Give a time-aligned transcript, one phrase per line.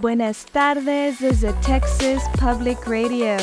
[0.00, 3.36] Buenas tardes desde Texas Public Radio.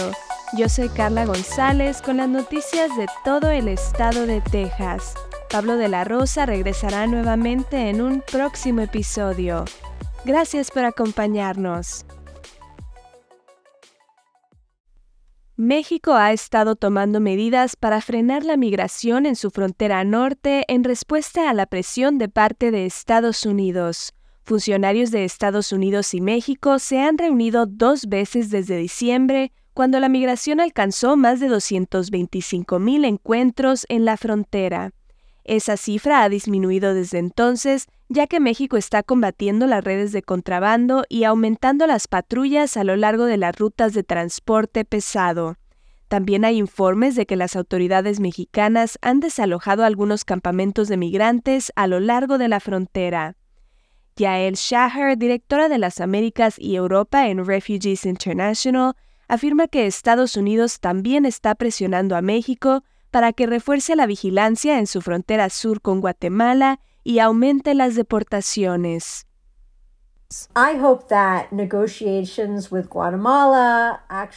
[0.58, 5.14] Yo soy Carla González con las noticias de todo el estado de Texas.
[5.52, 9.66] Pablo de la Rosa regresará nuevamente en un próximo episodio.
[10.26, 12.08] Gracias por acompañarnos.
[15.58, 21.52] México ha estado tomando medidas para frenar la migración en su frontera norte en respuesta
[21.52, 24.17] a la presión de parte de Estados Unidos.
[24.48, 30.08] Funcionarios de Estados Unidos y México se han reunido dos veces desde diciembre, cuando la
[30.08, 34.94] migración alcanzó más de 225 mil encuentros en la frontera.
[35.44, 41.04] Esa cifra ha disminuido desde entonces, ya que México está combatiendo las redes de contrabando
[41.10, 45.58] y aumentando las patrullas a lo largo de las rutas de transporte pesado.
[46.08, 51.88] También hay informes de que las autoridades mexicanas han desalojado algunos campamentos de migrantes a
[51.88, 53.36] lo largo de la frontera.
[54.18, 58.96] Yael Shahar, directora de las Américas y Europa en Refugees International,
[59.28, 64.88] afirma que Estados Unidos también está presionando a México para que refuerce la vigilancia en
[64.88, 69.27] su frontera sur con Guatemala y aumente las deportaciones.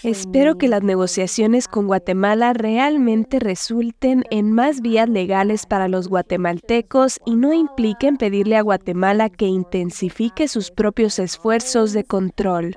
[0.05, 7.18] Espero que las negociaciones con Guatemala realmente resulten en más vías legales para los guatemaltecos
[7.24, 12.72] y no impliquen pedirle a Guatemala que intensifique sus propios esfuerzos de control.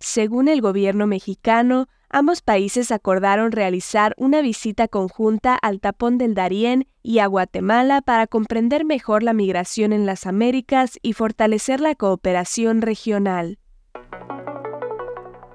[0.00, 6.86] Según el gobierno mexicano, ambos países acordaron realizar una visita conjunta al tapón del Darién
[7.02, 12.82] y a Guatemala para comprender mejor la migración en las Américas y fortalecer la cooperación
[12.82, 13.58] regional.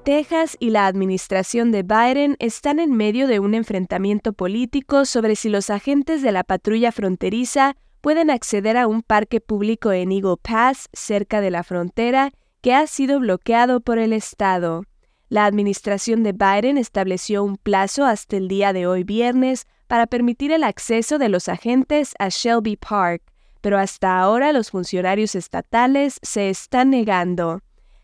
[0.04, 5.48] Texas y la administración de Biden están en medio de un enfrentamiento político sobre si
[5.48, 10.90] los agentes de la patrulla fronteriza pueden acceder a un parque público en Eagle Pass,
[10.92, 14.84] cerca de la frontera, que ha sido bloqueado por el Estado.
[15.34, 20.52] La administración de Biden estableció un plazo hasta el día de hoy viernes para permitir
[20.52, 23.24] el acceso de los agentes a Shelby Park,
[23.60, 27.62] pero hasta ahora los funcionarios estatales se están negando.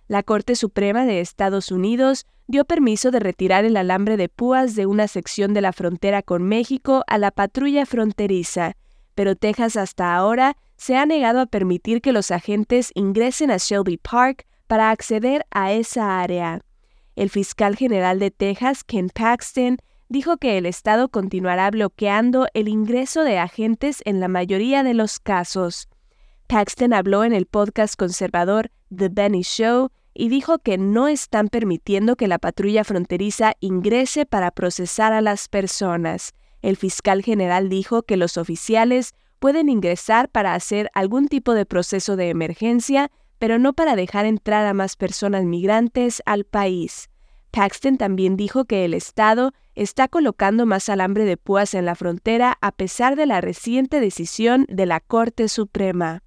[0.07, 4.87] La Corte Suprema de Estados Unidos dio permiso de retirar el alambre de púas de
[4.87, 8.73] una sección de la frontera con México a la patrulla fronteriza,
[9.13, 13.97] pero Texas hasta ahora se ha negado a permitir que los agentes ingresen a Shelby
[13.97, 16.63] Park para acceder a esa área.
[17.19, 23.25] El fiscal general de Texas, Ken Paxton, dijo que el Estado continuará bloqueando el ingreso
[23.25, 25.89] de agentes en la mayoría de los casos.
[26.47, 32.15] Paxton habló en el podcast conservador The Benny Show y dijo que no están permitiendo
[32.15, 36.31] que la patrulla fronteriza ingrese para procesar a las personas.
[36.61, 42.15] El fiscal general dijo que los oficiales pueden ingresar para hacer algún tipo de proceso
[42.15, 47.09] de emergencia, pero no para dejar entrar a más personas migrantes al país.
[47.51, 52.57] Paxton también dijo que el Estado está colocando más alambre de púas en la frontera
[52.61, 56.21] a pesar de la reciente decisión de la Corte Suprema.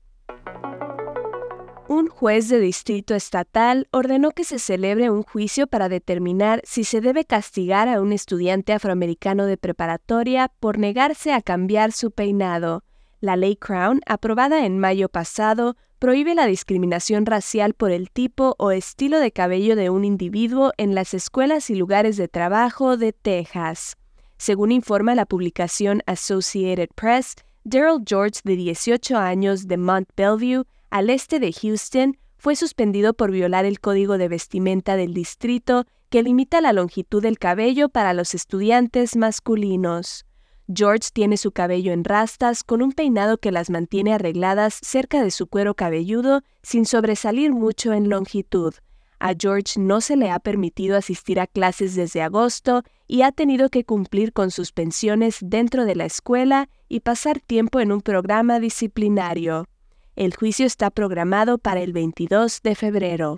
[1.88, 7.02] Un juez de distrito estatal ordenó que se celebre un juicio para determinar si se
[7.02, 12.82] debe castigar a un estudiante afroamericano de preparatoria por negarse a cambiar su peinado.
[13.20, 18.72] La ley Crown, aprobada en mayo pasado, prohíbe la discriminación racial por el tipo o
[18.72, 23.96] estilo de cabello de un individuo en las escuelas y lugares de trabajo de Texas.
[24.36, 31.08] Según informa la publicación Associated Press, Daryl George, de 18 años, de Mont Bellevue, al
[31.08, 36.60] este de Houston, fue suspendido por violar el código de vestimenta del distrito que limita
[36.60, 40.26] la longitud del cabello para los estudiantes masculinos.
[40.74, 45.30] George tiene su cabello en rastas con un peinado que las mantiene arregladas cerca de
[45.30, 48.74] su cuero cabelludo sin sobresalir mucho en longitud.
[49.18, 53.68] A George no se le ha permitido asistir a clases desde agosto y ha tenido
[53.68, 59.66] que cumplir con suspensiones dentro de la escuela y pasar tiempo en un programa disciplinario.
[60.16, 63.36] El juicio está programado para el 22 de febrero.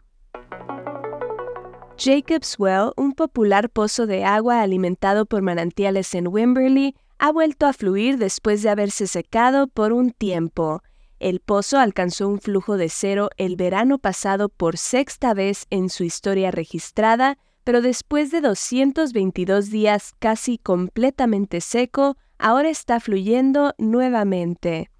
[1.96, 7.72] Jacob's Well, un popular pozo de agua alimentado por manantiales en Wimberley, ha vuelto a
[7.72, 10.82] fluir después de haberse secado por un tiempo.
[11.20, 16.04] El pozo alcanzó un flujo de cero el verano pasado por sexta vez en su
[16.04, 24.90] historia registrada, pero después de 222 días casi completamente seco, ahora está fluyendo nuevamente.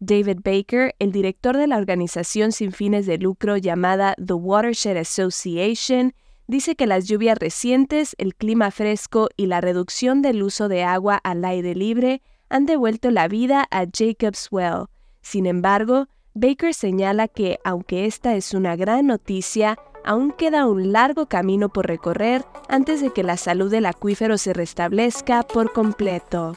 [0.00, 6.14] David Baker, el director de la organización sin fines de lucro llamada The Watershed Association,
[6.46, 11.16] dice que las lluvias recientes, el clima fresco y la reducción del uso de agua
[11.22, 14.86] al aire libre han devuelto la vida a Jacob's Well.
[15.22, 21.26] Sin embargo, Baker señala que, aunque esta es una gran noticia, aún queda un largo
[21.26, 26.56] camino por recorrer antes de que la salud del acuífero se restablezca por completo.